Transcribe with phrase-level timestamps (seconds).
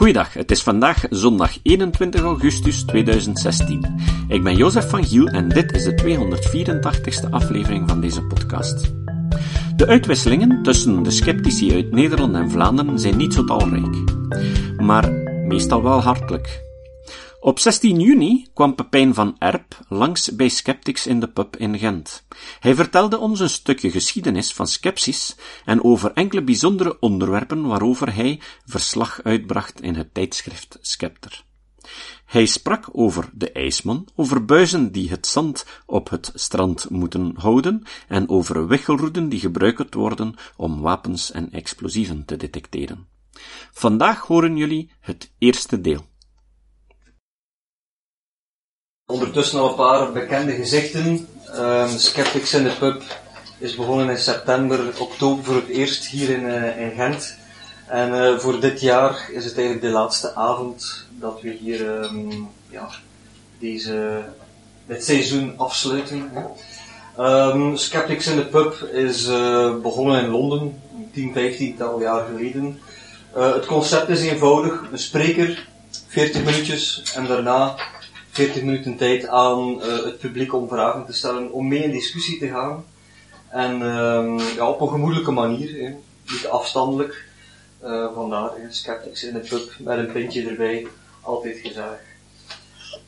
[0.00, 4.00] Goeiedag, het is vandaag zondag 21 augustus 2016.
[4.28, 8.92] Ik ben Jozef van Giel en dit is de 284ste aflevering van deze podcast.
[9.76, 13.96] De uitwisselingen tussen de sceptici uit Nederland en Vlaanderen zijn niet zo talrijk,
[14.76, 15.12] maar
[15.46, 16.69] meestal wel hartelijk.
[17.42, 22.26] Op 16 juni kwam Pepijn van Erp langs bij Skeptics in de pub in Gent.
[22.58, 28.40] Hij vertelde ons een stukje geschiedenis van skepsis en over enkele bijzondere onderwerpen waarover hij
[28.64, 31.44] verslag uitbracht in het tijdschrift Skepter.
[32.24, 37.82] Hij sprak over de ijsman, over buizen die het zand op het strand moeten houden
[38.08, 43.06] en over wichelroeden die gebruikt worden om wapens en explosieven te detecteren.
[43.72, 46.09] Vandaag horen jullie het eerste deel.
[49.10, 51.28] Ondertussen al een paar bekende gezichten.
[51.56, 53.02] Um, Skeptics in de Pub
[53.58, 57.36] is begonnen in september, oktober voor het eerst hier in, uh, in Gent.
[57.86, 62.48] En uh, voor dit jaar is het eigenlijk de laatste avond dat we hier um,
[62.68, 62.88] ja,
[63.58, 64.22] deze,
[64.86, 66.30] dit seizoen afsluiten.
[67.18, 72.80] Um, Skeptics in de Pub is uh, begonnen in Londen, 10, 15 tal jaar geleden.
[73.32, 75.68] het concept is eenvoudig, een spreker,
[76.06, 77.74] 40 minuutjes en daarna
[78.30, 82.38] 40 minuten tijd aan uh, het publiek om vragen te stellen, om mee in discussie
[82.38, 82.84] te gaan.
[83.48, 85.94] En uh, ja, op een gemoedelijke manier, hè.
[86.32, 87.28] niet afstandelijk.
[87.84, 90.86] Uh, vandaar, sceptics in de pub met een pintje erbij,
[91.20, 92.00] altijd gezellig.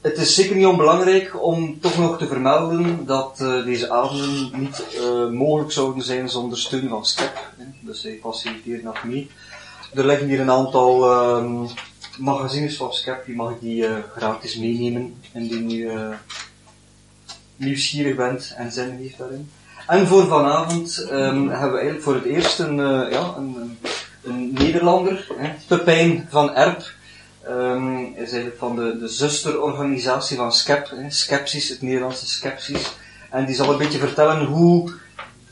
[0.00, 4.84] Het is zeker niet onbelangrijk om toch nog te vermelden dat uh, deze avonden niet
[5.30, 7.50] mogelijk zouden zijn zonder steun van Skep.
[7.80, 9.30] Dus hij faciliteert nog mee.
[9.94, 11.66] Er liggen hier een aantal ehm,
[12.18, 16.08] magazines van Skep, die mag ik die uh, gratis meenemen indien u uh,
[17.56, 19.50] nieuwsgierig bent en zin heeft daarin.
[19.86, 23.78] En voor vanavond um, hebben we eigenlijk voor het eerst een, uh, ja, een,
[24.22, 26.90] een Nederlander, hè, Pepijn van Erp,
[27.48, 32.92] um, is eigenlijk van de, de zusterorganisatie van Skep, hè, Skepsis, het Nederlandse Skepsis.
[33.30, 34.92] En die zal een beetje vertellen hoe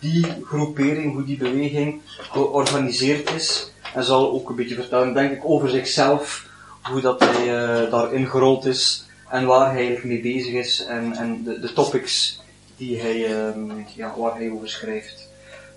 [0.01, 2.01] die groepering, hoe die beweging
[2.31, 3.73] georganiseerd is.
[3.95, 6.49] En zal ook een beetje vertellen, denk ik, over zichzelf,
[6.83, 11.13] hoe dat hij uh, daarin gerold is en waar hij eigenlijk mee bezig is en,
[11.13, 12.41] en de, de topics
[12.77, 15.29] die hij, um, ja, waar hij over schrijft.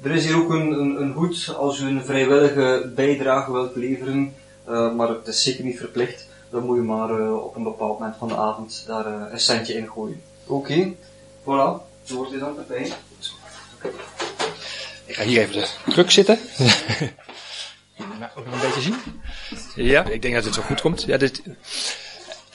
[0.02, 4.36] Er is hier ook een, een, een goed als u een vrijwillige bijdrage wilt leveren,
[4.70, 6.28] uh, maar het is zeker niet verplicht.
[6.50, 9.40] Dan moet je maar uh, op een bepaald moment van de avond daar uh, een
[9.40, 10.22] centje in gooien.
[10.46, 10.96] Oké, okay.
[11.42, 11.82] voilà.
[12.04, 12.92] Zo wordt dit dan erbij.
[15.06, 16.40] Ik ga hier even de druk zitten.
[18.36, 18.96] ook nog een beetje zien.
[19.76, 21.04] Ja, ik denk dat het zo goed komt.
[21.04, 21.42] Ja, dit,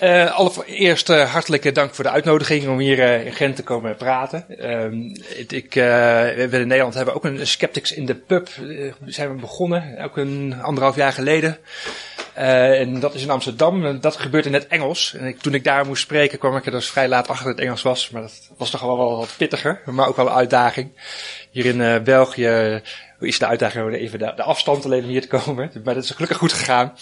[0.03, 4.45] uh, allereerst uh, hartelijke dank voor de uitnodiging om hier in Gent te komen praten.
[4.49, 5.15] Uh,
[5.49, 8.49] ik, we in Nederland hebben ook een Skeptics in de Pub.
[9.05, 11.59] zijn we begonnen, ook een anderhalf jaar geleden.
[12.35, 13.85] en dat is in Amsterdam.
[13.85, 15.15] En dat gebeurt in het Engels.
[15.15, 17.65] En toen ik daar moest spreken kwam ik er dus vrij laat achter dat het
[17.65, 18.11] Engels was.
[18.11, 20.91] Maar dat was toch wel wat pittiger, maar ook wel een uitdaging.
[21.51, 22.83] Hier in België
[23.27, 25.71] is de uitdaging om even de, afstand alleen om hier te komen.
[25.85, 26.93] Maar dat is gelukkig goed gegaan.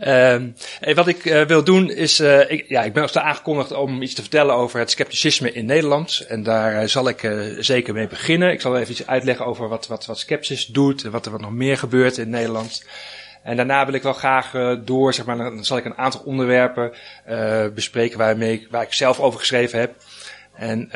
[0.00, 4.02] Um, en wat ik uh, wil doen is, uh, ik, ja, ik ben aangekondigd om
[4.02, 6.24] iets te vertellen over het scepticisme in Nederland.
[6.28, 8.52] En daar uh, zal ik zeker mee beginnen.
[8.52, 10.26] Ik zal even iets uitleggen over wat, wat, wat
[10.68, 12.84] doet en wat er wat nog meer gebeurt in Nederland.
[13.42, 14.52] En daarna wil ik wel graag
[14.84, 16.92] door, zeg maar, dan zal ik een aantal onderwerpen
[17.74, 19.94] bespreken waarmee, waar ik zelf over geschreven heb.
[20.54, 20.90] En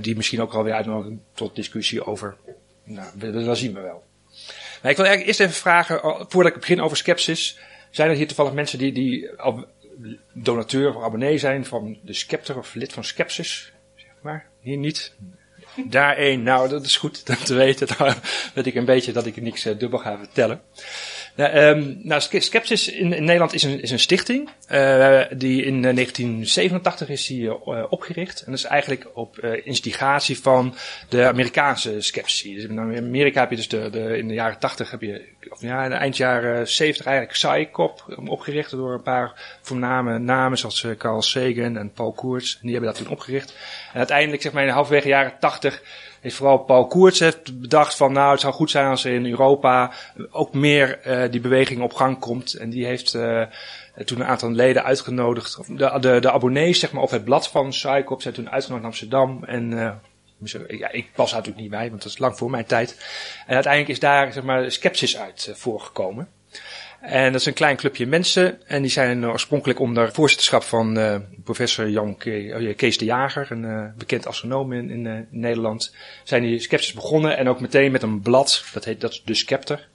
[0.00, 2.36] die misschien ook alweer uitnodigen tot discussie over.
[2.84, 4.02] Nou, dat zien we wel.
[4.82, 7.58] Maar ik wil eerst even vragen, voordat ik begin over skepsis.
[7.90, 9.30] Zijn er hier toevallig mensen die, die
[10.32, 13.72] donateur of abonnee zijn van de Skepter of lid van Skepsis?
[13.94, 15.14] Zeg maar, hier niet.
[15.76, 16.42] Daar één.
[16.42, 17.86] Nou, dat is goed om te weten.
[17.98, 18.14] Dan
[18.54, 20.62] weet ik een beetje dat ik niks uh, dubbel ga vertellen.
[21.34, 24.48] Nou, um, nou Skepsis in, Nederland is een, is een stichting.
[24.72, 28.40] Uh, die in 1987 is die, uh, opgericht.
[28.40, 30.74] En dat is eigenlijk op instigatie van
[31.08, 32.54] de Amerikaanse skeptici.
[32.54, 35.60] Dus in Amerika heb je dus de, de, in de jaren 80 heb je, of
[35.60, 41.22] ja, in eind jaren 70 eigenlijk PsyCop opgericht door een paar voorname namen zoals Carl
[41.22, 42.58] Sagan en Paul Koerts.
[42.62, 43.54] Die hebben dat toen opgericht.
[43.92, 45.82] En uiteindelijk, zeg maar in de halfwege jaren 80
[46.20, 49.26] heeft vooral Paul Koerts heeft bedacht van nou het zou goed zijn als er in
[49.26, 49.92] Europa
[50.30, 52.54] ook meer uh, die beweging op gang komt.
[52.54, 53.42] En die heeft uh,
[54.04, 57.68] toen een aantal leden uitgenodigd, de, de, de abonnees zeg maar op het blad van
[57.68, 59.44] Psychop zijn toen uitgenodigd in Amsterdam.
[59.44, 59.92] En uh,
[60.68, 62.96] ja, ik pas daar natuurlijk niet bij, want dat is lang voor mijn tijd.
[63.46, 66.28] En uiteindelijk is daar zeg maar skepsis uit voorgekomen.
[67.00, 68.66] En dat is een klein clubje mensen.
[68.66, 73.64] En die zijn oorspronkelijk onder voorzitterschap van uh, professor Jan oh Kees de Jager, een
[73.64, 75.94] uh, bekend astronoom in, Nederland.
[76.24, 79.34] Zijn die Skepsis begonnen en ook meteen met een blad, dat heet dat is de
[79.34, 79.88] Skepter.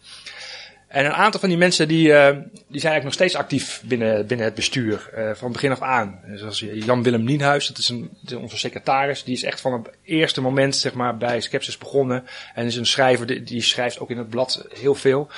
[0.88, 4.46] En een aantal van die mensen die, die zijn eigenlijk nog steeds actief binnen, binnen
[4.46, 6.19] het bestuur, van begin af aan.
[6.36, 10.75] Zoals Jan-Willem Nienhuis, dat is, een, onze secretaris, die is echt van het eerste moment
[10.75, 12.24] zeg maar, bij Skepsis begonnen.
[12.54, 15.30] En is een schrijver, die schrijft ook in het blad heel veel.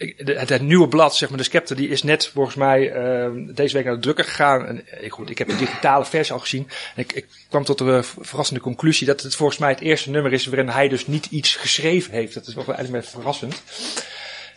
[0.00, 3.74] Het, het, nieuwe blad, zeg maar, de Scepter, die is net volgens mij uh, deze
[3.74, 4.66] week naar de drukker gegaan.
[4.66, 6.68] En ik, goed, ik heb de digitale versie al gezien.
[6.94, 10.32] En ik, ik kwam tot de verrassende conclusie dat het volgens mij het eerste nummer
[10.32, 12.34] is waarin hij dus niet iets geschreven heeft.
[12.34, 13.62] Dat is wel eigenlijk verrassend.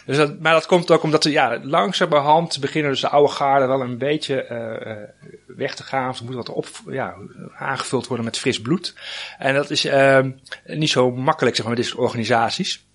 [0.06, 3.82] Dus dat, maar dat komt ook omdat ja, langzamerhand beginnen dus de oude garden wel
[3.82, 6.10] een beetje uh, weg te gaan.
[6.10, 7.16] Of er moet wat op, ja,
[7.58, 8.94] aangevuld worden met fris bloed.
[9.38, 10.20] En dat is uh,
[10.66, 12.86] niet zo makkelijk, zeg maar, met deze organisaties.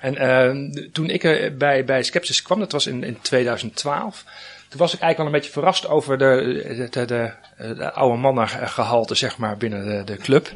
[0.00, 4.24] En uh, toen ik bij, bij Skepsis kwam, dat was in, in 2012,
[4.68, 7.32] toen was ik eigenlijk wel een beetje verrast over de, de, de,
[7.74, 10.52] de oude mannengehalte, zeg maar, binnen de, de, club.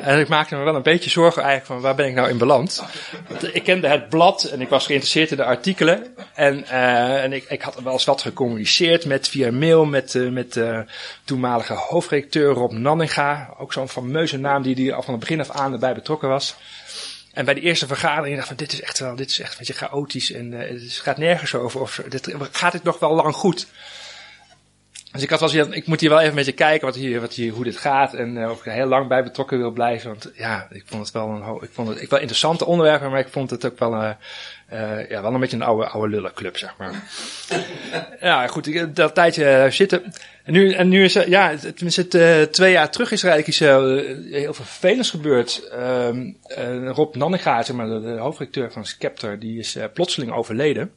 [0.00, 2.38] En ik maakte me wel een beetje zorgen eigenlijk van waar ben ik nou in
[2.38, 2.84] beland.
[3.52, 6.06] Ik kende het blad en ik was geïnteresseerd in de artikelen.
[6.34, 10.30] En, uh, en ik, ik had wel eens wat gecommuniceerd met, via mail met, uh,
[10.30, 10.84] met de
[11.24, 13.54] toenmalige hoofdredacteur Rob Nanninga.
[13.58, 16.56] Ook zo'n fameuze naam die, die al van het begin af aan erbij betrokken was.
[17.34, 19.50] En bij de eerste vergadering dacht ik van dit is echt wel, dit is echt
[19.50, 21.80] een beetje chaotisch en uh, het gaat nergens over.
[21.80, 23.66] Of dit, gaat dit nog wel lang goed?
[25.14, 27.20] Dus ik had wel zoiets, ik moet hier wel even met je kijken wat hier,
[27.20, 29.70] wat hier, hoe dit gaat en uh, of ik er heel lang bij betrokken wil
[29.70, 30.08] blijven.
[30.10, 33.20] Want ja, ik vond het wel een, ik vond het, ik wel interessante onderwerpen, maar
[33.20, 34.16] ik vond het ook wel een,
[34.72, 36.92] uh, ja, wel een beetje een oude, oude lullenclub, zeg maar.
[38.20, 40.12] ja, goed, ik dat tijdje zitten.
[40.44, 44.32] En nu, en nu is ja, het, het, twee jaar terug is er eigenlijk iets,
[44.34, 45.70] heel vervelends gebeurd.
[45.72, 48.00] Uh, Rob Nanninga, zeg maar, de,
[48.50, 50.92] de van Scepter, die is plotseling overleden.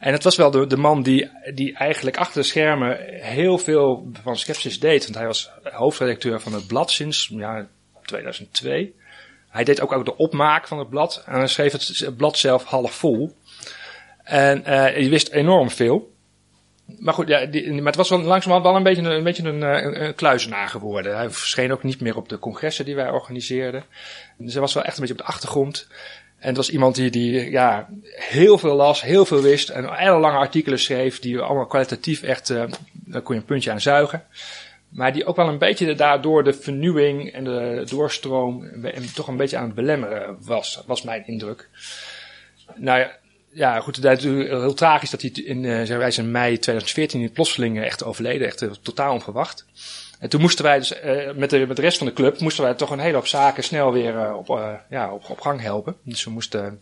[0.00, 4.10] En het was wel de, de man die, die eigenlijk achter de schermen heel veel
[4.22, 5.02] van Skepsis deed.
[5.02, 7.66] Want hij was hoofdredacteur van het blad sinds ja,
[8.04, 8.94] 2002.
[9.48, 11.22] Hij deed ook, ook de opmaak van het blad.
[11.26, 13.36] En hij schreef het, blad zelf half vol.
[14.22, 16.12] En uh, hij wist enorm veel.
[16.98, 17.38] Maar goed, ja,
[17.72, 21.16] maar het was wel langzamerhand wel een beetje, een, beetje een, een, een, kluizenaar geworden.
[21.16, 23.84] Hij verscheen ook niet meer op de congressen die wij organiseerden.
[24.36, 25.88] Dus hij was wel echt een beetje op de achtergrond.
[26.40, 30.18] En het was iemand die, die ja, heel veel las, heel veel wist en hele
[30.18, 34.24] lange artikelen schreef, die allemaal kwalitatief echt, uh, daar kon je een puntje aan zuigen.
[34.88, 39.36] Maar die ook wel een beetje daardoor de vernieuwing en de doorstroom en toch een
[39.36, 41.68] beetje aan het belemmeren was, was mijn indruk.
[42.76, 43.10] Nou ja,
[43.52, 47.82] ja goed, het is heel tragisch dat hij in, uh, zijn mei 2014 in plotseling
[47.82, 49.66] echt overleden, echt uh, totaal onverwacht.
[50.20, 52.64] En toen moesten wij dus uh, met, de, met de rest van de club, moesten
[52.64, 55.60] wij toch een hele hoop zaken snel weer uh, op, uh, ja, op, op gang
[55.60, 55.96] helpen.
[56.02, 56.80] Dus we moesten,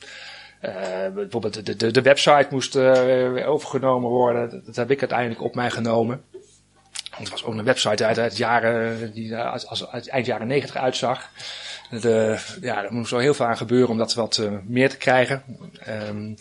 [1.15, 4.51] bijvoorbeeld de, de, de website moest weer overgenomen worden.
[4.51, 6.23] Dat, dat, heb ik uiteindelijk op mij genomen.
[7.11, 10.47] Want het was ook een website uit, uit jaren, die als, als uit eind jaren
[10.47, 11.31] negentig uitzag.
[11.91, 15.43] De, ja, er moest wel heel veel aan gebeuren om dat wat meer te krijgen.
[16.09, 16.35] Um,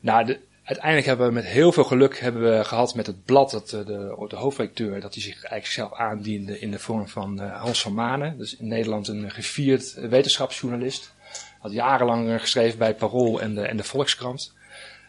[0.00, 0.40] nou, de,
[0.70, 4.26] uiteindelijk hebben we met heel veel geluk hebben we gehad met het blad, dat, de,
[4.28, 7.94] de hoofdredacteur, dat hij zich eigenlijk zelf aandiende in de vorm van uh, Hans van
[7.94, 8.38] Manen.
[8.38, 11.14] Dus in Nederland een gevierd wetenschapsjournalist.
[11.58, 14.54] Had jarenlang geschreven bij Parool en de, en de Volkskrant.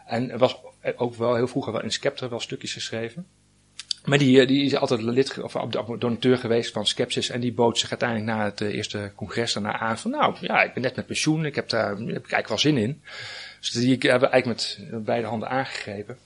[0.05, 0.57] En was
[0.95, 3.27] ook wel heel vroeger wel in Scepter wel stukjes geschreven.
[4.05, 5.53] Maar die, die is altijd lid of
[5.97, 7.29] donateur geweest van Skepsis.
[7.29, 10.73] En die bood zich uiteindelijk na het eerste congres daarna aan van nou ja, ik
[10.73, 13.01] ben net met pensioen, ik heb daar heb ik eigenlijk wel zin in.
[13.61, 14.45] Dus die hebben we eigenlijk
[14.89, 16.17] met beide handen aangegrepen.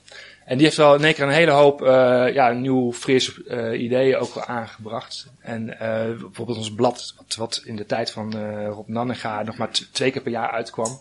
[0.44, 1.88] En die heeft wel in één keer een hele hoop uh,
[2.32, 5.26] ja, nieuw, fris uh, ideeën ook wel aangebracht.
[5.40, 5.78] En uh,
[6.20, 10.22] bijvoorbeeld ons blad, wat, wat in de tijd van Rob Nannega nog maar twee keer
[10.22, 11.00] per jaar uitkwam.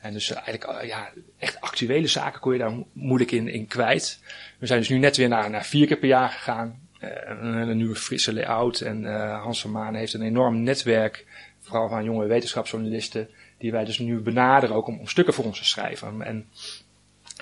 [0.00, 4.18] En dus eigenlijk ja, echt actuele zaken kon je daar moeilijk in, in kwijt.
[4.58, 6.82] We zijn dus nu net weer naar, naar vier keer per jaar gegaan.
[7.00, 8.80] Een, een, nieuwe frisse layout.
[8.80, 9.04] En
[9.34, 11.26] Hans van Maan heeft een enorm netwerk,
[11.60, 13.28] vooral van jonge wetenschapsjournalisten
[13.64, 16.22] die wij dus nu benaderen ook om, stukken voor ons te schrijven.
[16.22, 16.48] En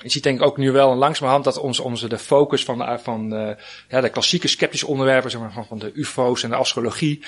[0.03, 2.99] je ziet denk ik ook nu wel langzamerhand dat ons, onze de focus van, de,
[2.99, 3.57] van de,
[3.89, 7.25] ja, de klassieke sceptische onderwerpen, zeg maar, van, van de ufo's en de astrologie,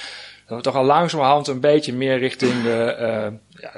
[0.47, 3.73] dat we toch al langzamerhand een beetje meer richting de, uh, ja,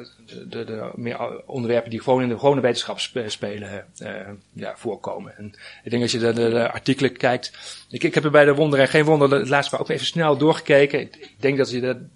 [0.48, 4.10] de, de, meer onderwerpen die gewoon in de gewone wetenschap spelen, uh,
[4.52, 5.36] ja, voorkomen.
[5.36, 5.54] En
[5.84, 7.52] ik denk als je de, artikelen kijkt,
[7.90, 10.36] ik, ik heb er bij de wonder en geen wonder, het laatste ook even snel
[10.36, 11.00] doorgekeken.
[11.00, 12.06] Ik, denk dat je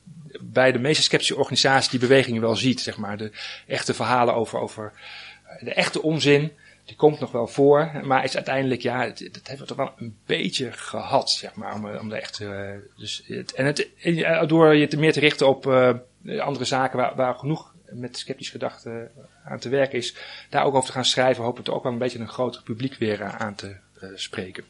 [0.41, 3.17] bij de meeste sceptische organisaties die bewegingen wel ziet, zeg maar.
[3.17, 3.31] De
[3.67, 4.93] echte verhalen over, over
[5.61, 6.53] de echte onzin,
[6.85, 10.17] die komt nog wel voor, maar is uiteindelijk, ja, dat hebben we toch wel een
[10.27, 13.89] beetje gehad, zeg maar, om, om de echte, uh, dus, het, en het,
[14.49, 15.67] door je te meer te richten op
[16.39, 19.11] andere zaken waar, waar genoeg met sceptisch gedachten
[19.45, 20.15] aan te werken is,
[20.51, 22.63] daar ook over te gaan schrijven, hoop ik er ook wel een beetje een groter
[22.63, 23.77] publiek weer aan te
[24.15, 24.65] spreken.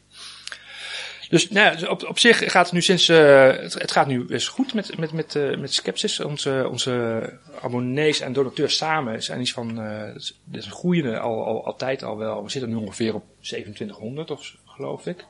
[1.31, 4.47] Dus, nou dus op, op zich gaat het nu sinds, uh, het, gaat nu best
[4.47, 6.19] goed met, met, met, uh, met Skepsis.
[6.19, 7.23] Onze, onze
[7.61, 12.03] abonnees en donateurs samen zijn iets van, uh, dat is een groeiende al, al, altijd
[12.03, 12.43] al wel.
[12.43, 15.25] We zitten nu ongeveer op 2700 of geloof ik.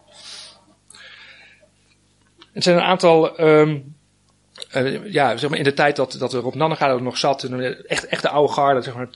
[2.53, 3.96] Het zijn een aantal, um,
[4.75, 8.06] uh, ja, zeg maar in de tijd dat, dat Rob Nannega er nog zat, echt,
[8.06, 9.10] echt de oude garde zeg maar,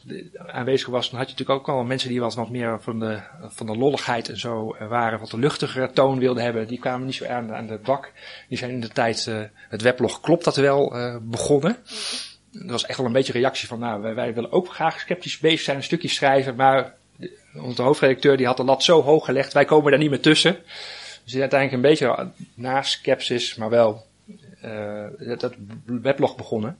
[0.48, 3.20] aanwezig was, dan had je natuurlijk ook al mensen die wat, wat meer van de,
[3.42, 6.68] van de lolligheid en zo waren, wat de luchtigere toon wilden hebben.
[6.68, 8.12] Die kwamen niet zo aan, aan de bak.
[8.50, 11.78] Die zijn in de tijd, uh, het weblog Klopt dat wel, begonnen.
[12.52, 15.40] Dat was echt wel een beetje een reactie van, nou, wij, willen ook graag sceptisch
[15.40, 16.94] bezig zijn, een stukje schrijven, maar
[17.62, 20.58] onze hoofdredacteur die had de lat zo hoog gelegd, wij komen daar niet meer tussen.
[21.24, 24.06] Dus uiteindelijk een beetje na skepsis, maar wel
[25.38, 25.54] dat
[25.86, 26.78] weblog begonnen.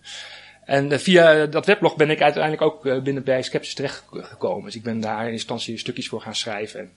[0.66, 4.66] En via dat weblog ben ik uiteindelijk ook binnen bij Skepsis terechtgekomen.
[4.66, 6.80] Dus ik ben daar in instantie stukjes voor gaan schrijven.
[6.80, 6.92] En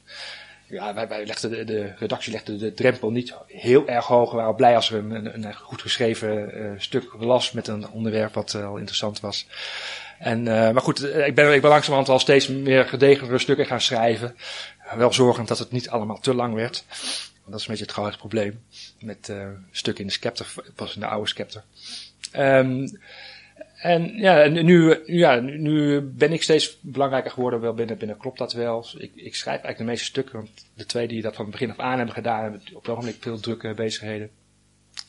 [0.68, 4.30] ja, wij, legden de, de, redactie legde de drempel niet heel erg hoog.
[4.30, 8.54] We waren blij als we een, een, goed geschreven stuk las met een onderwerp wat
[8.54, 9.46] al interessant was.
[10.18, 14.36] En, maar goed, ik ben, ik ben langzamerhand al steeds meer gedegenere stukken gaan schrijven.
[14.96, 16.84] Wel zorgend dat het niet allemaal te lang werd.
[17.50, 18.60] Dat is een beetje het grootste probleem.
[19.00, 21.62] Met uh, stukken in de Scepter, was in de oude Scepter.
[22.36, 22.98] Um,
[23.78, 27.60] en ja, nu, ja, nu ben ik steeds belangrijker geworden.
[27.60, 28.86] Wel binnen, binnen klopt dat wel.
[28.96, 30.34] Ik, ik schrijf eigenlijk de meeste stukken.
[30.34, 32.88] Want de twee die dat van het begin af aan hebben gedaan, hebben op het
[32.88, 34.30] ogenblik veel drukke bezigheden.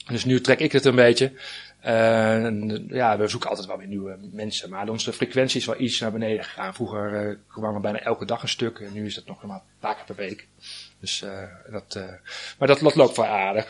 [0.08, 1.32] Dus nu trek ik het een beetje.
[1.80, 4.70] En, ja, we zoeken altijd wel weer nieuwe mensen.
[4.70, 6.74] Maar onze frequentie is wel iets naar beneden gegaan.
[6.74, 8.80] Vroeger uh, kwam er bijna elke dag een stuk.
[8.80, 10.48] En nu is het nog maar een paar keer per week.
[11.00, 12.04] Dus uh, dat, uh,
[12.58, 13.68] maar dat, loopt wel aardig.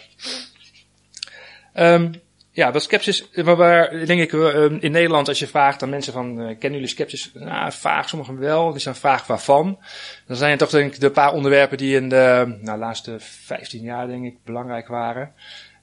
[1.75, 2.11] Um,
[2.51, 6.35] ja, dat skepsis, waar, denk ik uh, in Nederland als je vraagt aan mensen van,
[6.35, 7.31] kennen jullie skepsis?
[7.33, 8.71] Nou, vaag, sommigen wel.
[8.71, 9.79] Die zijn vraag waarvan.
[10.27, 13.81] Dan zijn het toch denk ik de paar onderwerpen die in de nou, laatste 15
[13.81, 15.33] jaar denk ik belangrijk waren.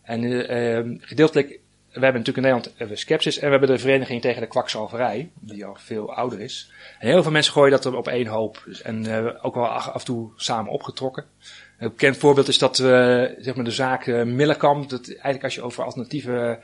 [0.03, 1.61] En uh, gedeeltelijk
[1.97, 5.31] we hebben natuurlijk in Nederland hebben Skepsis en we hebben de Vereniging tegen de Kwakzalverij,
[5.41, 6.71] die al veel ouder is.
[6.99, 8.67] Heel veel mensen gooien dat op één hoop.
[8.83, 11.25] En uh, ook wel af en toe samen opgetrokken.
[11.79, 15.55] Een bekend voorbeeld is dat we, zeg maar, de zaak uh, Millekamp, dat eigenlijk als
[15.55, 16.59] je over alternatieve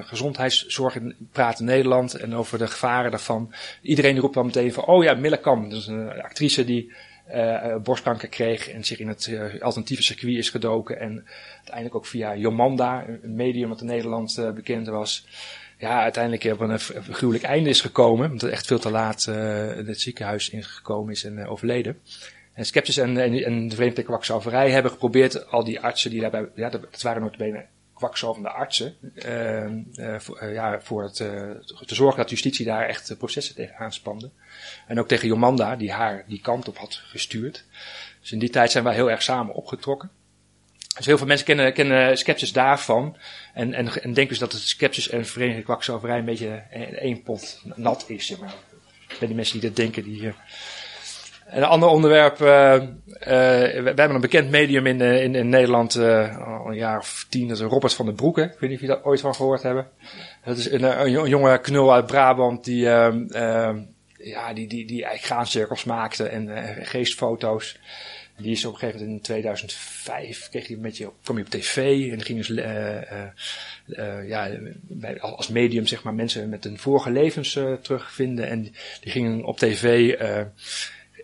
[0.00, 0.96] gezondheidszorg
[1.32, 5.14] praat in Nederland en over de gevaren daarvan, iedereen roept dan meteen van, oh ja,
[5.14, 6.92] Millekamp, dat is een actrice die
[7.34, 11.00] uh, borstkanker kreeg en zich in het uh, alternatieve circuit is gedoken.
[11.00, 15.26] En uiteindelijk ook via Jomanda, een medium wat in Nederland bekend was,
[15.78, 18.24] ja, uiteindelijk op een, een gruwelijk einde is gekomen.
[18.24, 21.98] Omdat het echt veel te laat het ziekenhuis ingekomen is en overleden.
[22.52, 26.48] En Skepsis en, en, en de Verenigde Kwakzalverij hebben geprobeerd al die artsen die daarbij,
[26.54, 27.68] ja, dat waren nooit benen
[28.00, 31.50] kwakzalvende artsen, uh, voor, uh, ja, voor het, uh,
[31.86, 34.30] te zorgen dat justitie daar echt processen tegen aanspande.
[34.86, 37.64] En ook tegen Jomanda, die haar die kant op had gestuurd.
[38.20, 40.10] Dus in die tijd zijn wij heel erg samen opgetrokken.
[40.96, 43.16] Dus heel veel mensen kennen, kennen skepsis daarvan.
[43.54, 46.48] En, en, en denken dus dat het skepsis en Verenigde Kwakzalverij een beetje
[46.98, 48.36] één pot nat is.
[48.36, 48.54] Maar.
[49.18, 50.32] Bij die mensen die dat denken, die
[51.50, 56.66] een ander onderwerp, uh, we hebben een bekend medium in, uh, in, in Nederland al
[56.66, 58.42] een jaar of tien, dat is Robert van den Broeke.
[58.42, 59.88] Ik weet niet of jullie daar ooit van gehoord hebben.
[60.44, 62.80] Dat is een, een, jonge knul uit Brabant die,
[64.22, 66.48] ja, die, die, die eigenlijk graancirkels maakte en
[66.86, 67.78] geestfoto's.
[68.36, 71.50] Die is op een gegeven moment in 2005, kreeg hij een beetje, kwam hij op
[71.50, 72.64] tv en ging dus,
[74.26, 74.50] ja,
[75.20, 78.48] als medium zeg maar mensen met hun vorige levens terugvinden.
[78.48, 78.62] En
[79.00, 80.14] die gingen op tv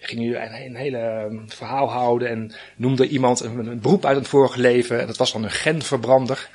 [0.07, 4.29] ging nu een, een hele ehm, verhaal houden en noemde iemand een, beroep uit het
[4.29, 5.01] vorige leven.
[5.01, 6.49] En dat was dan een genverbrander.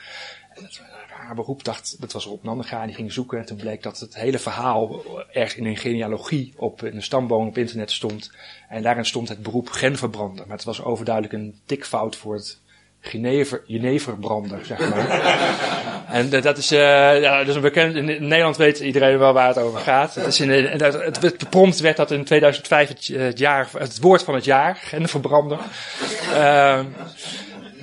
[0.53, 3.39] En dat, haar beroep dacht, dat was Rob Nandega, die ging zoeken.
[3.39, 7.48] En toen bleek dat het hele verhaal ergens in een genealogie op in een stamboom
[7.48, 8.31] op internet stond.
[8.70, 10.48] En daarin stond het beroep genverbrander.
[10.48, 12.60] Maar het was overduidelijk een tikfout voor het
[13.03, 15.79] Genever, Jeneverbrander, zeg maar.
[16.12, 16.80] en dat is, uh,
[17.22, 20.15] ja, dat is een bekend, in Nederland weet iedereen wel waar het over gaat.
[20.15, 24.36] Het, is in, het, prompt werd dat in 2005 het, het, jaar, het woord van
[24.36, 25.58] het jaar, Geneverbrander.
[26.34, 26.80] Uh,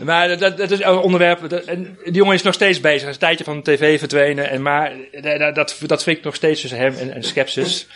[0.02, 3.00] maar dat, is een onderwerp, en die jongen is nog steeds bezig.
[3.00, 6.35] Hij is een tijdje van de tv verdwenen, en maar dat, dat, dat ik nog
[6.35, 7.87] steeds tussen hem en, en Skepsis.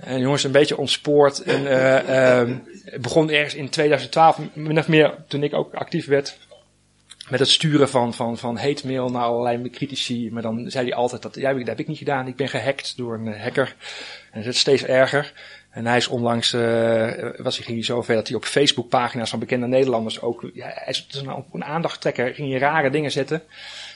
[0.00, 1.42] En jongens een beetje ontspoord.
[1.42, 2.56] En uh,
[3.00, 6.36] begon ergens in 2012, min of meer toen ik ook actief werd
[7.28, 10.30] met het sturen van, van, van hate mail naar allerlei critici.
[10.32, 12.26] Maar dan zei hij altijd dat, ja, dat heb ik niet gedaan.
[12.26, 13.74] Ik ben gehackt door een hacker.
[14.30, 15.32] En dat is steeds erger.
[15.74, 19.30] En hij is onlangs, uh, was hij ging zo ver dat hij op Facebook pagina's
[19.30, 23.42] van bekende Nederlanders ook, ja, hij is een, een aandachttrekker, ging je rare dingen zetten.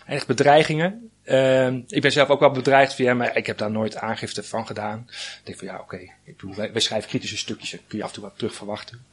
[0.06, 1.10] Echt bedreigingen.
[1.24, 4.66] Uh, ik ben zelf ook wel bedreigd via maar ik heb daar nooit aangifte van
[4.66, 5.04] gedaan.
[5.08, 6.54] Ik denk van ja, oké, okay.
[6.56, 9.04] wij, wij schrijven kritische stukjes, kun je af en toe wat terug verwachten.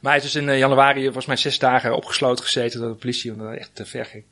[0.00, 3.32] Maar hij is dus in januari volgens mij zes dagen opgesloten gezeten door de politie,
[3.32, 4.24] omdat het echt te ver ging.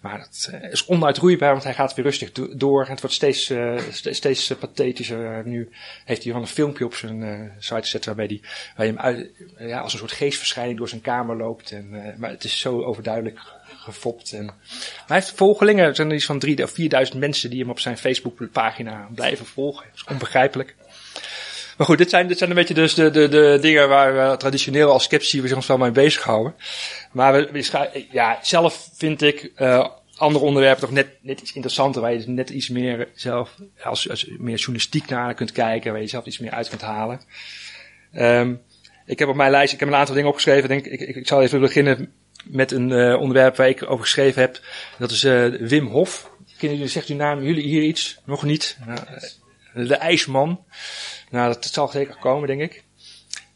[0.00, 2.86] Maar het eh, is onuitroeibaar, want hij gaat weer rustig door.
[2.86, 3.52] Het wordt steeds,
[4.10, 5.42] steeds pathetischer.
[5.44, 5.70] nu
[6.04, 8.40] heeft hij van een filmpje op zijn site gezet waarbij hij,
[8.76, 11.70] waar je hem ja, als een soort geestverschijning door zijn kamer loopt.
[11.70, 13.40] En, maar het is zo overduidelijk
[13.82, 14.32] gefopt.
[14.32, 14.50] En,
[15.06, 16.74] hij heeft volgelingen, er zijn iets van 3.000 of
[17.12, 19.86] 4.000 mensen die hem op zijn Facebookpagina blijven volgen.
[19.90, 20.74] Dat is onbegrijpelijk.
[21.76, 24.36] Maar goed, dit zijn, dit zijn een beetje dus de, de, de dingen waar we
[24.36, 26.54] traditioneel als sceptici ons wel mee bezighouden.
[27.12, 32.00] Maar we, we, ja, zelf vind ik uh, andere onderwerpen toch net, net iets interessanter,
[32.00, 36.00] waar je dus net iets meer zelf, als, als meer journalistiek naar kunt kijken, waar
[36.00, 37.20] je zelf iets meer uit kunt halen.
[38.14, 38.62] Um,
[39.06, 40.68] ik heb op mijn lijst, ik heb een aantal dingen opgeschreven.
[40.68, 42.12] Denk, ik, ik, ik zal even beginnen
[42.44, 44.60] met een uh, onderwerp waar ik over geschreven heb.
[44.98, 46.30] Dat is uh, Wim Hof.
[46.58, 48.18] Kennen jullie, zegt uw naam jullie hier iets?
[48.24, 48.78] Nog niet?
[49.74, 50.64] De IJsman.
[51.32, 52.84] Nou, dat, zal zeker komen, denk ik.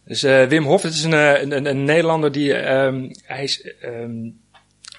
[0.05, 4.41] Dus uh, Wim Hof, het is een, een, een, Nederlander die, um, hij is, um,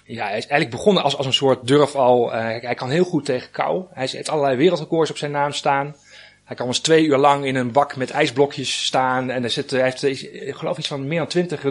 [0.04, 2.34] ja, hij is eigenlijk begonnen als, als een soort durfal.
[2.34, 3.86] Uh, hij kan heel goed tegen kou.
[3.94, 5.96] Hij heeft allerlei wereldrecords op zijn naam staan.
[6.44, 9.30] Hij kan eens twee uur lang in een bak met ijsblokjes staan.
[9.30, 11.62] En er zit, hij heeft, ik geloof iets van meer dan twintig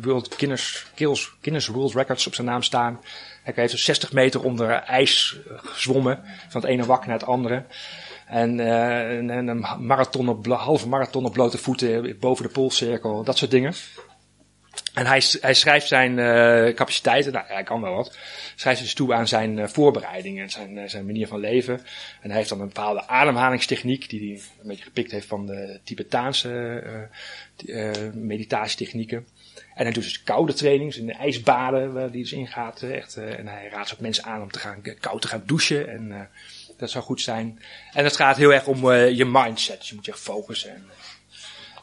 [0.00, 0.86] World Guinness,
[1.40, 3.00] Guinness World Records op zijn naam staan.
[3.42, 6.20] Hij heeft dus 60 meter onder ijs gezwommen.
[6.48, 7.64] Van het ene wak naar het andere.
[8.26, 13.38] En, uh, en, een marathon op, halve marathon op blote voeten boven de poolcirkel, dat
[13.38, 13.74] soort dingen.
[14.94, 18.18] En hij, hij schrijft zijn uh, capaciteiten, nou hij kan wel wat,
[18.54, 21.80] schrijft dus toe aan zijn voorbereidingen, zijn, zijn manier van leven.
[22.20, 25.80] En hij heeft dan een bepaalde ademhalingstechniek, die hij een beetje gepikt heeft van de
[25.84, 27.10] Tibetaanse
[28.14, 29.26] meditatietechnieken.
[29.74, 32.82] En hij doet dus koude trainings in de ijsbaden, waar hij dus ingaat.
[32.82, 35.88] Echt, en hij raadt ook mensen aan om te gaan, koud te gaan douchen.
[35.88, 36.28] En
[36.82, 37.62] dat zou goed zijn.
[37.92, 39.78] En het gaat heel erg om uh, je mindset.
[39.78, 40.70] Dus je moet je focussen.
[40.70, 40.84] En,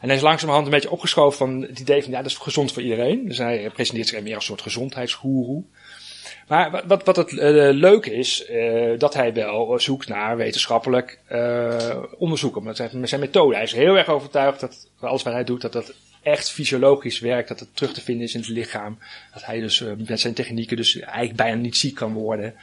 [0.00, 2.72] en hij is langzamerhand een beetje opgeschoven van het idee van ja, dat is gezond
[2.72, 3.28] voor iedereen.
[3.28, 5.62] Dus hij presenteert zich meer als een soort gezondheidsgoeroe.
[6.48, 7.40] Maar wat, wat het uh,
[7.72, 8.50] leuke is,
[8.98, 11.18] dat hij wel zoekt naar wetenschappelijk
[12.18, 12.56] onderzoek.
[12.56, 13.54] Omdat zijn, zijn methode.
[13.54, 15.92] Hij is heel erg overtuigd dat alles wat hij doet, dat dat
[16.22, 17.48] echt fysiologisch werkt.
[17.48, 18.98] Dat het terug te vinden is in het lichaam.
[19.32, 22.54] Dat hij dus met zijn technieken dus eigenlijk bijna niet ziek kan worden.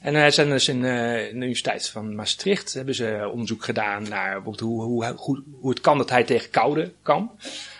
[0.00, 4.40] En hij zijn dus in, uh, de Universiteit van Maastricht hebben ze onderzoek gedaan naar
[4.42, 7.30] hoe, hoe, hoe, hoe het kan dat hij tegen koude kan.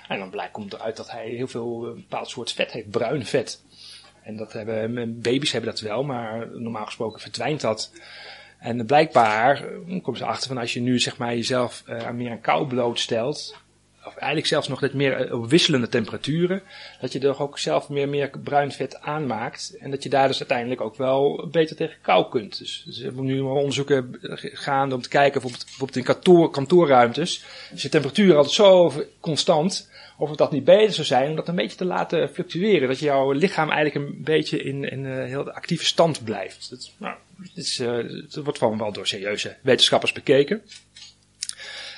[0.09, 3.26] En dan blijkt komt eruit dat hij heel veel een bepaald soort vet heeft, bruin
[3.26, 3.62] vet.
[4.22, 7.92] En dat hebben, baby's hebben dat wel, maar normaal gesproken verdwijnt dat.
[8.59, 12.40] En blijkbaar komen ze achter van als je nu zeg maar jezelf uh, meer aan
[12.40, 13.56] kou blootstelt,
[14.04, 16.62] of eigenlijk zelfs nog net meer eh, wisselende temperaturen,
[17.00, 19.76] dat je er ook zelf meer, meer bruin vet aanmaakt.
[19.80, 22.58] En dat je daar dus uiteindelijk ook wel beter tegen kou kunt.
[22.58, 24.18] Dus, dus we hebben nu onderzoeken
[24.52, 29.90] gaande om te kijken, bijvoorbeeld, bijvoorbeeld in kantoor, kantoorruimtes, is de temperatuur altijd zo constant,
[30.18, 32.88] of het dat niet beter zou zijn om dat een beetje te laten fluctueren.
[32.88, 36.70] Dat jouw lichaam eigenlijk een beetje in, een heel actieve stand blijft.
[36.70, 37.16] Dat, nou,
[37.54, 37.76] is,
[38.28, 40.62] dat wordt gewoon wel door serieuze wetenschappers bekeken.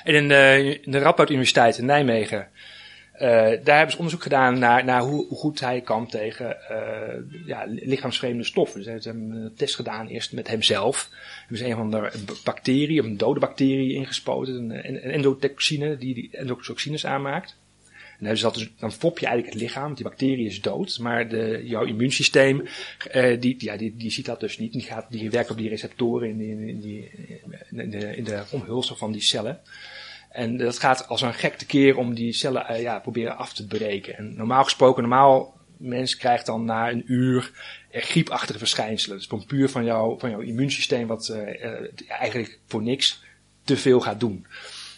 [0.03, 2.47] En in de, de Radboud Universiteit in Nijmegen,
[3.15, 3.19] uh,
[3.63, 8.43] daar hebben ze onderzoek gedaan naar, naar hoe, goed hij kan tegen uh, ja, lichaamsvreemde
[8.43, 8.83] stoffen.
[8.83, 11.09] Dus ze hebben een test gedaan eerst met hemzelf.
[11.39, 12.11] Hebben ze een van de
[12.43, 17.57] bacterie, of een dode bacterie ingespoten, een, endotoxine die, die endotoxines aanmaakt.
[18.19, 20.99] En dan, dat dus, dan fop je eigenlijk het lichaam, want die bacterie is dood,
[20.99, 22.67] maar de, jouw immuunsysteem,
[23.15, 24.71] uh, die, ja, die, die ziet dat dus niet.
[24.71, 27.11] Die, gaat, die werkt op die receptoren in, in, die,
[27.71, 29.61] in, de, in de omhulsel van die cellen.
[30.33, 33.67] En dat gaat als een gek keer om die cellen uh, ja, proberen af te
[33.67, 34.17] breken.
[34.17, 37.51] En normaal gesproken, normaal mens krijgt dan na een uur
[37.91, 39.17] griepachtige verschijnselen.
[39.17, 43.23] Dus van puur van, jou, van jouw immuunsysteem wat uh, eigenlijk voor niks
[43.63, 44.45] te veel gaat doen.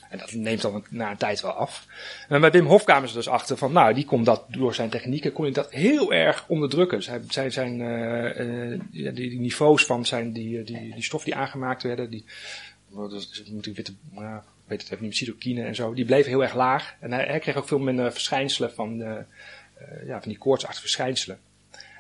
[0.09, 1.87] En dat neemt dan na een tijd wel af.
[2.27, 4.89] En bij Wim Hof kwamen ze dus achter van, nou, die kon dat door zijn
[4.89, 7.03] technieken, kon hij dat heel erg onderdrukken.
[7.03, 8.79] Zijn, zijn, zijn uh,
[9.13, 12.25] die, niveaus van zijn, die, die, die stof die aangemaakt werden, die,
[13.09, 13.93] dus moet ik witte,
[14.67, 16.95] weet het even niet, cytokine en zo, die bleven heel erg laag.
[16.99, 19.13] En hij, kreeg ook veel minder verschijnselen van, uh,
[20.05, 21.39] ja, van die koortsachtige verschijnselen.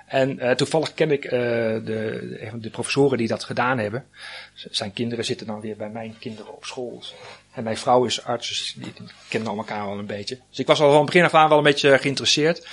[0.05, 4.05] En uh, toevallig ken ik uh, de, de professoren die dat gedaan hebben.
[4.53, 7.03] zijn kinderen zitten dan weer bij mijn kinderen op school.
[7.51, 8.93] En mijn vrouw is arts, dus die,
[9.29, 10.39] kennen al elkaar wel een beetje.
[10.49, 12.67] Dus ik was al van begin af aan wel een beetje geïnteresseerd.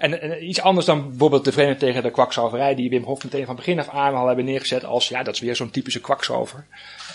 [0.00, 3.46] En, en, iets anders dan bijvoorbeeld de vreemde tegen de kwakzalverij, die Wim Hof meteen
[3.46, 6.66] van begin af aan al hebben neergezet als, ja, dat is weer zo'n typische kwakzalver.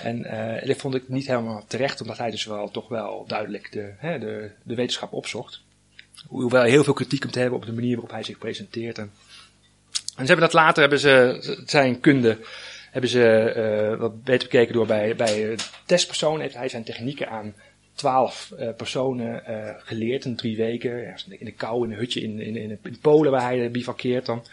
[0.01, 3.71] En uh, dat vond ik niet helemaal terecht, omdat hij dus wel toch wel duidelijk
[3.71, 5.61] de, hè, de, de wetenschap opzocht.
[6.27, 8.97] Hoewel heel veel kritiek om te hebben op de manier waarop hij zich presenteert.
[8.97, 9.11] En,
[9.91, 12.37] ze hebben dat later, hebben ze zijn kunde,
[12.91, 13.53] hebben ze
[13.91, 17.53] uh, wat beter bekeken door bij, bij testpersonen heeft hij zijn technieken aan
[17.95, 19.43] twaalf personen
[19.77, 21.15] geleerd in drie weken.
[21.27, 24.43] In de kou, in een hutje in, in, in, Polen waar hij bivakkeert dan.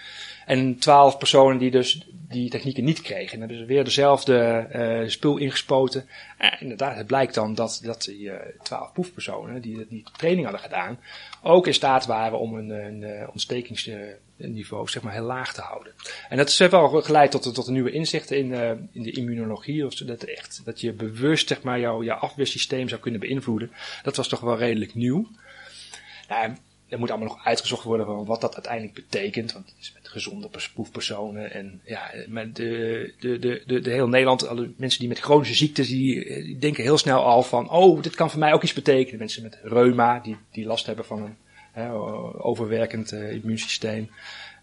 [0.47, 3.33] En twaalf personen die dus die technieken niet kregen.
[3.33, 6.05] En hebben ze weer dezelfde uh, spul ingespoten.
[6.39, 10.65] En inderdaad, het blijkt dan dat, dat die uh, twaalf proefpersonen die die training hadden
[10.65, 10.99] gedaan,
[11.43, 13.41] ook in staat waren om een, een, een
[14.43, 15.93] ontstekingsniveau zeg maar, heel laag te houden.
[16.29, 19.87] En dat heeft wel geleid tot, tot een nieuwe inzichten in, uh, in de immunologie.
[19.87, 23.71] Of dat, echt, dat je bewust zeg maar, jouw, jouw afweersysteem zou kunnen beïnvloeden.
[24.03, 25.29] Dat was toch wel redelijk nieuw.
[26.29, 26.55] Nou,
[26.89, 29.53] er moet allemaal nog uitgezocht worden van wat dat uiteindelijk betekent.
[29.53, 31.53] Want het is met gezonde proefpersonen.
[31.53, 35.55] En ja, met de, de, de, de, de heel Nederland, alle mensen die met chronische
[35.55, 38.73] ziektes, die, die, denken heel snel al van, oh, dit kan voor mij ook iets
[38.73, 39.19] betekenen.
[39.19, 41.37] Mensen met reuma, die, die last hebben van een
[42.39, 44.11] overwerkend uh, immuunsysteem.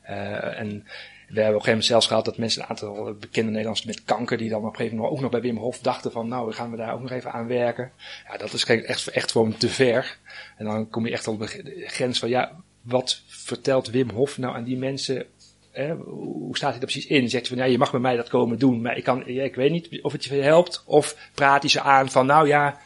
[0.09, 0.85] Uh, en
[1.27, 4.03] we hebben op een gegeven moment zelfs gehad dat mensen, een aantal bekende Nederlanders met
[4.03, 6.53] kanker, die dan op een gegeven moment ook nog bij Wim Hof dachten van, nou,
[6.53, 7.91] gaan we daar ook nog even aan werken.
[8.27, 10.17] Ja, dat is echt, echt gewoon te ver.
[10.57, 14.55] En dan kom je echt op de grens van, ja, wat vertelt Wim Hof nou
[14.55, 15.25] aan die mensen
[15.71, 17.29] Hè, hoe staat hij er precies in?
[17.29, 19.55] Zegt hij van, ja, je mag met mij dat komen doen, maar ik, kan, ik
[19.55, 20.83] weet niet of het je helpt.
[20.85, 22.77] Of praat hij ze aan van, nou ja,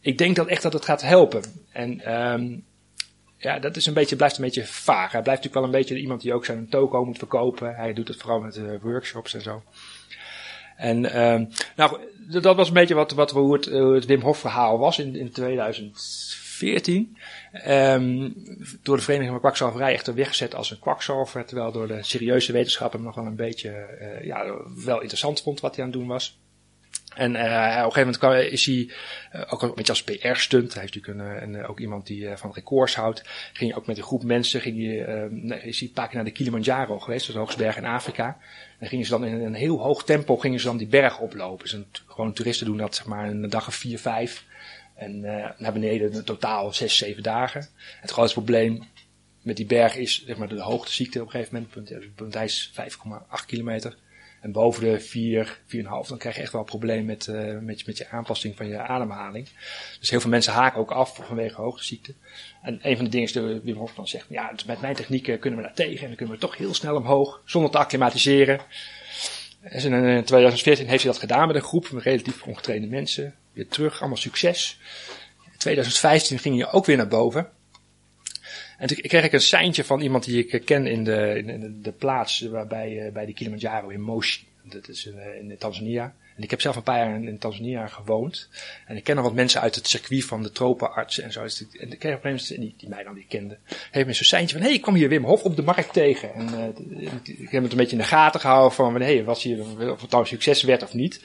[0.00, 1.42] ik denk dat echt dat het gaat helpen.
[1.72, 2.64] En um,
[3.38, 5.12] ja, dat is een beetje, blijft een beetje vaag.
[5.12, 7.74] Hij blijft natuurlijk wel een beetje iemand die ook zijn toko moet verkopen.
[7.74, 9.62] Hij doet het vooral met uh, workshops en zo.
[10.76, 14.78] En um, nou, dat was een beetje wat, wat hoe, het, het Wim Hof verhaal
[14.78, 17.16] was in, in 2014.
[17.66, 18.34] Um,
[18.82, 21.44] door de Vereniging van Kwakzalverij echter weggezet als een kwakzalver.
[21.44, 24.44] Terwijl door de serieuze wetenschappen nog wel een beetje uh, ja,
[24.84, 26.38] wel interessant vond wat hij aan het doen was.
[27.16, 28.90] En uh, op een gegeven moment is hij
[29.34, 30.72] uh, ook een beetje als PR-stunt.
[30.72, 33.22] Hij heeft natuurlijk een, een, ook iemand die uh, van records houdt.
[33.52, 36.30] Ging ook met een groep mensen, ging hij, is hij een paar keer naar de
[36.30, 38.38] Kilimanjaro geweest, dat is hoogste berg in Afrika.
[38.78, 41.62] En gingen ze dan in een heel hoog tempo gingen ze dan die berg oplopen.
[41.62, 44.44] Dus een, gewoon toeristen doen dat zeg maar een dag of vier, vijf.
[44.94, 45.20] En
[45.58, 47.68] naar beneden totaal 6, 7 dagen.
[48.00, 48.84] Het grootste probleem
[49.42, 52.14] met die berg is zeg maar, de hoogteziekte op een gegeven moment.
[52.14, 53.96] Punt, hij is 5,8 kilometer.
[54.46, 57.86] En boven de 4, 4,5 dan krijg je echt wel een probleem met, uh, met,
[57.86, 59.48] met je aanpassing van je ademhaling.
[60.00, 62.14] Dus heel veel mensen haken ook af vanwege hoogteziekte.
[62.62, 64.94] En een van de dingen is de Wim Hof dan zegt, ja, dus met mijn
[64.94, 66.00] technieken kunnen we daar tegen.
[66.00, 68.60] En dan kunnen we toch heel snel omhoog, zonder te acclimatiseren.
[69.60, 73.68] En in 2014 heeft hij dat gedaan met een groep van relatief ongetrainde mensen weer
[73.68, 74.78] terug, allemaal succes.
[75.44, 77.50] In 2015 ging hij ook weer naar boven.
[78.78, 81.92] En toen kreeg ik een seintje van iemand die ik ken in de, in de
[81.92, 84.44] plaats waarbij, uh, bij de Kilimanjaro in Moshi.
[84.62, 86.14] Dat is in, uh, in Tanzania.
[86.36, 88.48] En ik heb zelf een paar jaar in, Tanzania gewoond.
[88.86, 91.42] En ik ken nog wat mensen uit het circuit van de tropenartsen en zo.
[91.42, 93.58] Dus en ik kreeg op een gegeven moment, die, mij dan die kende,
[93.90, 95.92] heeft me zo'n seintje van, hé, hey, ik kwam hier Wim Hof op de markt
[95.92, 96.34] tegen.
[96.34, 99.90] En uh, ik heb het een beetje in de gaten gehouden van, hé, was hier,
[99.92, 101.20] of het nou succes werd of niet.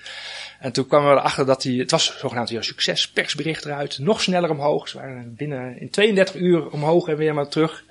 [0.61, 3.99] En toen kwamen we erachter dat hij, het was zogenaamd weer een succes, persbericht eruit,
[3.99, 4.87] nog sneller omhoog.
[4.87, 7.83] Ze waren binnen in 32 uur omhoog en weer maar terug.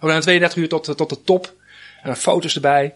[0.00, 1.54] Of in 32 uur tot, tot de top.
[2.02, 2.94] En foto's erbij.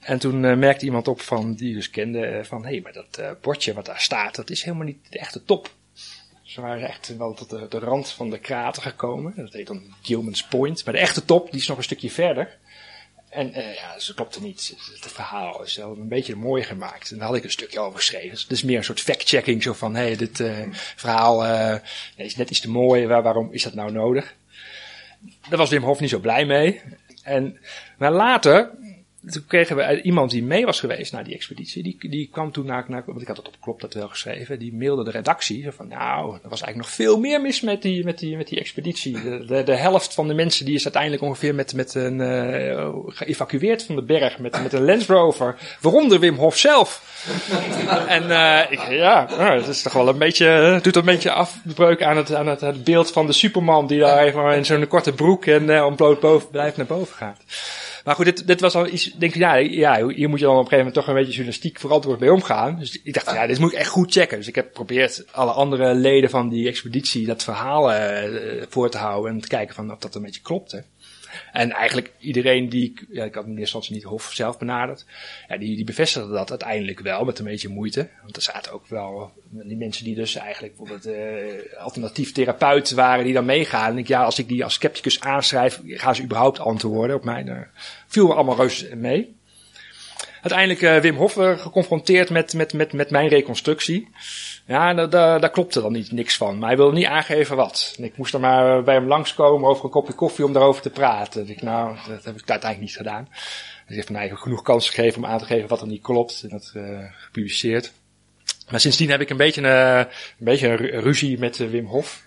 [0.00, 2.92] En toen uh, merkte iemand op van, die dus kende, uh, van hé, hey, maar
[2.92, 5.70] dat bordje wat daar staat, dat is helemaal niet de echte top.
[6.42, 9.32] Ze waren echt wel tot de, de rand van de krater gekomen.
[9.36, 10.84] Dat heet dan Gilman's Point.
[10.84, 12.58] Maar de echte top, die is nog een stukje verder.
[13.28, 14.74] En uh, ja, ze klopte niet.
[15.00, 17.10] Het verhaal is wel een beetje mooi gemaakt.
[17.10, 18.30] En daar had ik een stukje over geschreven.
[18.30, 19.62] Dus het is meer een soort fact-checking.
[19.62, 21.74] Zo van, hé, hey, dit uh, verhaal uh,
[22.16, 23.06] is net iets te mooi.
[23.06, 24.34] Waar, waarom is dat nou nodig?
[25.48, 26.80] Daar was Wim Hof niet zo blij mee.
[27.22, 27.58] En,
[27.98, 28.70] maar later
[29.30, 31.82] toen kregen we iemand die mee was geweest naar die expeditie.
[31.82, 34.58] Die, die kwam toen naar, want ik had het op Klop dat wel geschreven.
[34.58, 35.72] Die mailde de redactie.
[35.72, 38.58] Van nou, er was eigenlijk nog veel meer mis met die, met die, met die
[38.58, 39.22] expeditie.
[39.22, 42.88] De, de, de helft van de mensen die is uiteindelijk ongeveer met, met een, uh,
[43.06, 44.38] geëvacueerd van de berg.
[44.38, 45.56] Met, met een Land Rover.
[45.80, 47.02] Waaronder Wim Hof zelf.
[48.08, 52.16] en uh, ja, nou, het is toch wel een beetje, doet een beetje afbreuk aan
[52.16, 53.86] het, aan het, het beeld van de Superman.
[53.86, 57.40] Die daar even in zo'n korte broek en uh, ontbloot boven, blijft naar boven gaat.
[58.08, 60.54] Maar goed, dit, dit was al iets, denk ik, ja, ja, hier moet je dan
[60.54, 62.78] op een gegeven moment toch een beetje journalistiek verantwoord mee omgaan.
[62.78, 64.36] Dus ik dacht, ja, dit moet ik echt goed checken.
[64.38, 68.98] Dus ik heb geprobeerd alle andere leden van die expeditie dat verhaal uh, voor te
[68.98, 70.84] houden en te kijken van of dat een beetje klopte.
[71.52, 75.04] En eigenlijk iedereen die ik, ja, ik had in eerste instantie niet Hof zelf benaderd,
[75.48, 78.08] ja, die, die bevestigde dat uiteindelijk wel met een beetje moeite.
[78.22, 83.24] Want er zaten ook wel die mensen die dus eigenlijk bijvoorbeeld uh, alternatief therapeut waren
[83.24, 83.90] die dan meegaan.
[83.90, 87.44] En ik, ja, als ik die als scepticus aanschrijf, gaan ze überhaupt antwoorden op mij.
[87.44, 87.70] Daar
[88.06, 89.36] viel me allemaal reuze mee.
[90.42, 94.08] Uiteindelijk uh, Wim Hof uh, geconfronteerd met, met, met, met mijn reconstructie.
[94.68, 96.58] Ja, daar, daar, daar klopte dan niet, niks van.
[96.58, 97.94] Maar hij wilde niet aangeven wat.
[97.98, 101.46] Ik moest er maar bij hem langskomen over een kopje koffie om daarover te praten.
[101.46, 103.28] Dus ik, nou, dat heb ik uiteindelijk niet gedaan.
[103.86, 106.42] Dus heeft mij genoeg kans gegeven om aan te geven wat er niet klopt.
[106.42, 107.92] En dat uh, gepubliceerd.
[108.70, 110.06] Maar sindsdien heb ik een beetje, een,
[110.38, 112.22] beetje ruzie met Wim Hof.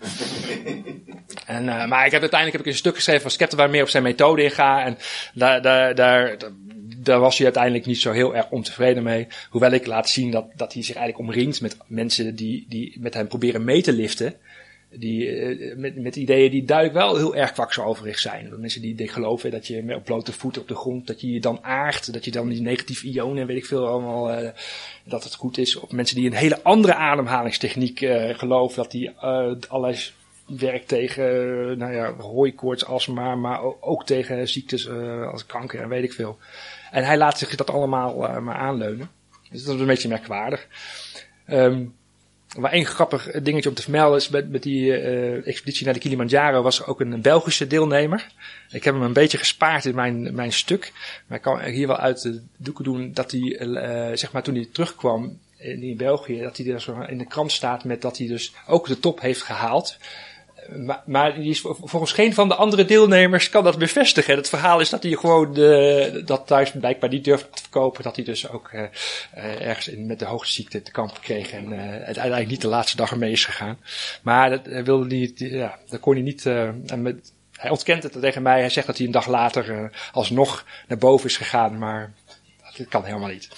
[1.46, 3.88] en, maar ik heb, uiteindelijk heb ik een stuk geschreven van Skepta waar meer op
[3.88, 4.84] zijn methode inga.
[4.84, 4.98] En
[5.34, 6.36] daar, daar, daar,
[7.02, 9.26] daar was hij uiteindelijk niet zo heel erg ontevreden mee.
[9.50, 13.14] Hoewel ik laat zien dat, dat hij zich eigenlijk omringt met mensen die, die met
[13.14, 14.34] hem proberen mee te liften.
[14.94, 18.60] Die, uh, met, met ideeën die duidelijk wel heel erg kwakzalverig zijn.
[18.60, 21.40] Mensen die, die geloven dat je op blote voeten op de grond, dat je je
[21.40, 24.48] dan aardt, dat je dan die negatieve ionen, weet ik veel allemaal, uh,
[25.04, 25.76] dat het goed is.
[25.76, 29.10] Of mensen die een hele andere ademhalingstechniek uh, geloven, dat die
[29.68, 29.98] allerlei
[30.46, 31.24] werkt tegen,
[31.78, 34.88] nou ja, hooikoorts, astma, maar ook tegen ziektes
[35.32, 36.38] als kanker en weet ik veel.
[36.92, 39.10] En hij laat zich dat allemaal maar aanleunen.
[39.50, 40.66] Dus dat is een beetje merkwaardig.
[41.48, 41.94] Um,
[42.56, 46.00] maar één grappig dingetje om te vermelden is met, met die uh, expeditie naar de
[46.00, 48.26] Kilimanjaro was er ook een Belgische deelnemer.
[48.70, 50.92] Ik heb hem een beetje gespaard in mijn, mijn stuk.
[51.26, 54.54] Maar ik kan hier wel uit de doeken doen dat hij, uh, zeg maar toen
[54.54, 58.52] hij terugkwam in, België, dat hij er in de krant staat met dat hij dus
[58.66, 59.96] ook de top heeft gehaald.
[60.68, 64.36] Maar, maar die is volgens geen van de andere deelnemers kan dat bevestigen.
[64.36, 65.54] Het verhaal is dat hij gewoon
[66.24, 68.02] dat thuis blijkbaar niet durfde te verkopen.
[68.02, 68.82] Dat hij dus ook uh,
[69.60, 71.52] ergens in, met de hoogteziekte te kampen kreeg.
[71.52, 73.78] En uh, uiteindelijk niet de laatste dag ermee is gegaan.
[74.22, 76.46] Maar dat wilde hij, ja, dat kon hij niet.
[76.46, 77.22] En
[77.52, 78.60] hij ontkent het tegen mij.
[78.60, 81.78] Hij zegt dat hij een dag later alsnog naar boven is gegaan.
[81.78, 82.12] Maar
[82.76, 83.48] dat kan helemaal niet.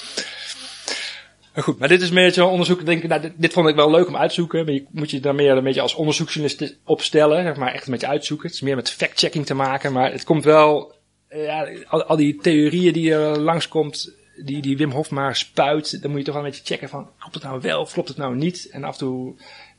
[1.54, 2.86] Maar goed, maar dit is meer zo'n onderzoek.
[2.86, 4.64] Denk, nou, dit, vond ik wel leuk om uit te zoeken.
[4.64, 7.42] Maar je moet je daar meer een beetje als onderzoeksjournalist opstellen.
[7.42, 8.46] Zeg maar echt een beetje uitzoeken.
[8.46, 9.92] Het is meer met fact-checking te maken.
[9.92, 10.94] Maar het komt wel.
[11.28, 14.14] Ja, al, die theorieën die er langskomt.
[14.44, 16.02] Die, die Wim Hof maar spuit.
[16.02, 17.10] Dan moet je toch wel een beetje checken van.
[17.18, 18.68] Klopt het nou wel of klopt het nou niet?
[18.70, 19.34] En af en toe.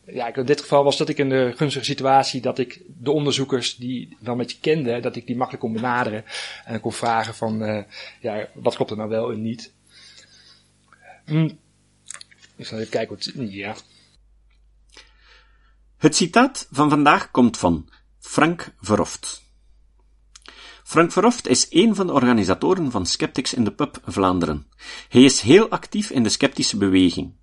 [0.05, 3.75] Ja, in dit geval was dat ik in de gunstige situatie dat ik de onderzoekers
[3.75, 6.25] die wel met je kende, dat ik die makkelijk kon benaderen.
[6.65, 7.83] En kon vragen van, uh,
[8.21, 9.73] ja, wat klopt er nou wel en niet.
[11.25, 11.49] Hm.
[12.55, 13.49] Ik zal even kijken wat...
[13.51, 13.75] Ja.
[15.97, 17.89] Het citaat van vandaag komt van
[18.19, 19.43] Frank Verhoft.
[20.83, 24.67] Frank Verhoft is een van de organisatoren van Skeptics in de Pub Vlaanderen.
[25.09, 27.33] Hij is heel actief in de sceptische beweging.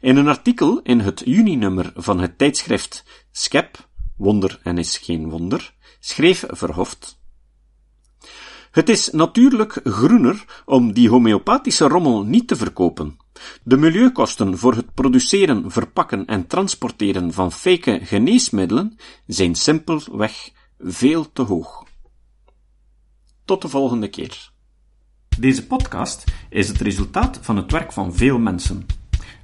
[0.00, 5.74] In een artikel in het juni-nummer van het tijdschrift Skep, Wonder en is geen wonder,
[6.00, 7.18] schreef Verhoft
[8.76, 13.16] het is natuurlijk groener om die homeopathische rommel niet te verkopen.
[13.62, 18.96] De milieukosten voor het produceren, verpakken en transporteren van fake geneesmiddelen
[19.26, 21.84] zijn simpelweg veel te hoog.
[23.44, 24.50] Tot de volgende keer.
[25.38, 28.86] Deze podcast is het resultaat van het werk van veel mensen.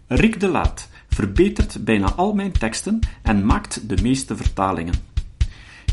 [0.07, 4.95] Rick de Laat verbetert bijna al mijn teksten en maakt de meeste vertalingen.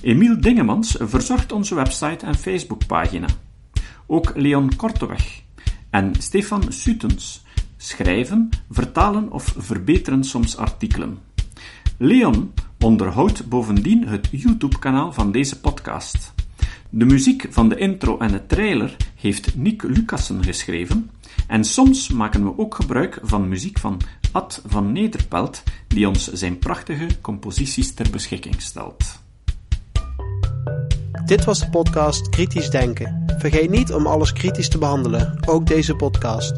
[0.01, 3.27] Emiel Dingemans verzorgt onze website en Facebookpagina.
[4.07, 5.41] Ook Leon Korteweg
[5.89, 7.43] en Stefan Sutens
[7.81, 11.17] schrijven, vertalen of verbeteren soms artikelen.
[11.97, 16.33] Leon onderhoudt bovendien het YouTube-kanaal van deze podcast.
[16.89, 21.09] De muziek van de intro en de trailer heeft Nick Lucassen geschreven,
[21.47, 26.59] en soms maken we ook gebruik van muziek van Ad van Nederpelt, die ons zijn
[26.59, 29.19] prachtige composities ter beschikking stelt.
[31.25, 33.23] Dit was de podcast Kritisch Denken.
[33.37, 36.57] Vergeet niet om alles kritisch te behandelen, ook deze podcast.